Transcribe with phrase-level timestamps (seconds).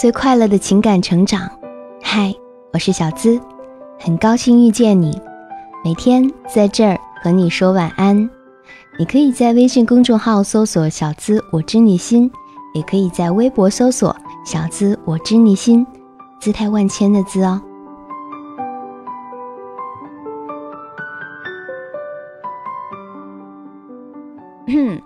[0.00, 1.46] 最快乐的情感成长。
[2.00, 2.34] 嗨，
[2.72, 3.38] 我是小资，
[3.98, 5.20] 很高兴遇见你。
[5.84, 8.16] 每天在这儿和你说晚安。
[8.98, 12.32] 你可以在微信公众号搜索“小资我知你心”，
[12.72, 15.86] 也可以在微博搜索“小资我知你心”，
[16.40, 17.60] 姿态万千的“资”哦。
[24.66, 24.98] 嗯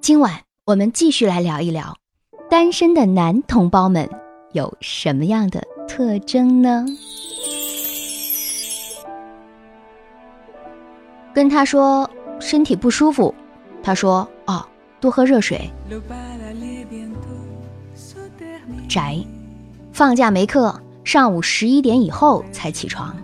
[0.00, 1.94] 今晚我们继续来聊一聊，
[2.50, 4.10] 单身的男同胞们
[4.52, 6.84] 有什么样的特征呢？
[11.32, 12.10] 跟他说
[12.40, 13.32] 身体不舒服，
[13.82, 14.66] 他说哦，
[15.00, 15.70] 多喝热水。
[18.88, 19.16] 宅，
[19.92, 23.16] 放假没课，上午十一点以后才起床。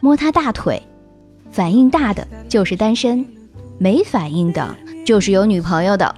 [0.00, 0.82] 摸他大腿，
[1.52, 3.24] 反应大的就是单身。
[3.78, 4.76] 没反应的，
[5.06, 6.12] 就是有女朋友的，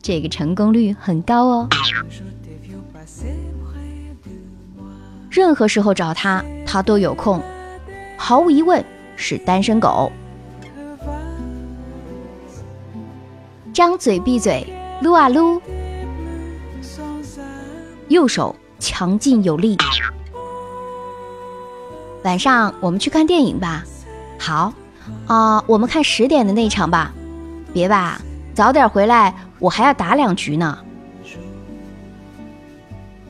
[0.00, 1.68] 这个成功率很高哦。
[5.30, 7.42] 任何时候找他，他都有空，
[8.16, 8.84] 毫无疑问
[9.16, 10.10] 是单身狗。
[13.72, 14.66] 张嘴闭嘴，
[15.02, 15.60] 撸啊撸，
[18.08, 19.76] 右手强劲有力。
[22.24, 23.84] 晚上我们去看电影吧，
[24.38, 24.72] 好。
[25.26, 27.12] 啊，我们看十点的那场吧，
[27.72, 28.20] 别吧，
[28.58, 30.76] 早点回来，我还要打两局呢。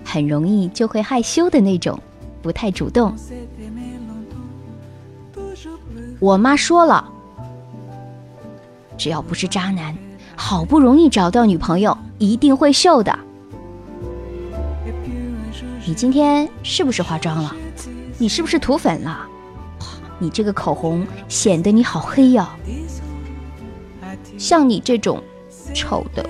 [0.03, 2.01] 很容易就会害羞的那种，
[2.41, 3.15] 不太主动。
[6.19, 7.06] 我妈说了，
[8.97, 9.95] 只要不是渣男，
[10.34, 13.19] 好不容易找到女朋友，一定会秀的。
[15.84, 17.55] 你今天是不是化妆了？
[18.17, 19.27] 你是不是涂粉了？
[20.19, 22.47] 你这个口红显得你好黑哟！
[24.39, 25.20] 像你这种
[25.75, 26.25] 丑的，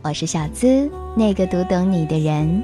[0.00, 2.62] 我是小资，那个读懂你的人，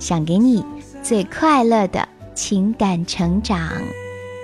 [0.00, 0.64] 想给你
[1.00, 3.70] 最快乐的情感成长。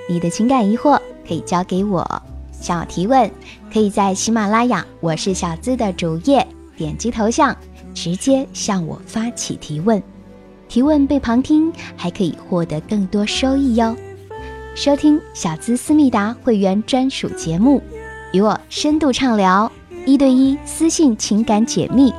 [0.09, 2.23] 你的情感疑惑可以交给我，
[2.53, 3.29] 向我提问，
[3.73, 7.57] 可以在喜马拉雅我是小资的主页点击头像，
[7.93, 10.01] 直接向我发起提问。
[10.69, 13.97] 提问被旁听，还可以获得更多收益哟！
[14.75, 17.81] 收听小资思密达会员专属节目，
[18.33, 19.71] 与我深度畅聊，
[20.05, 22.13] 一对一私信情感解密，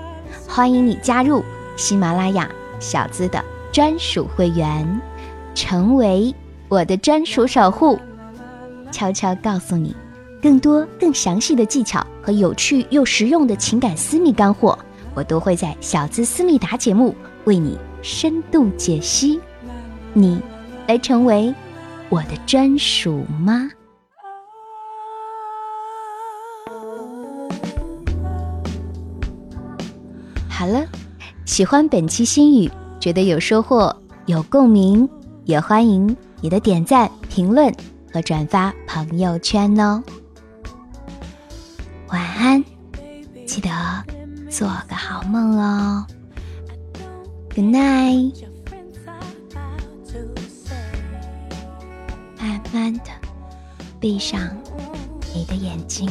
[0.48, 1.44] 欢迎你加入
[1.76, 2.50] 喜马拉雅
[2.80, 3.44] 小资的
[3.74, 5.02] 专属会员，
[5.54, 6.34] 成为
[6.70, 8.00] 我的专属守护。
[8.90, 9.94] 悄悄告诉你，
[10.42, 14.80] 更多更详细的技巧和有趣又实用的情感私密干货，
[15.14, 17.78] 我都会在小资思密达节目为你。
[18.02, 19.42] 深度解析，
[20.14, 20.40] 你
[20.88, 21.52] 来成为
[22.10, 23.70] 我的专属吗？
[30.48, 30.86] 好了，
[31.46, 33.96] 喜欢本期心语，觉得有收获、
[34.28, 35.08] 有共鸣，
[35.44, 37.74] 也欢迎你的点赞、评论
[38.14, 40.02] 和转发朋友圈哦。
[42.08, 42.64] 晚安，
[43.46, 43.70] 记得
[44.50, 46.06] 做个好梦哦。
[47.54, 48.45] Good night，
[54.00, 54.40] 闭上
[55.34, 56.10] 你的眼睛。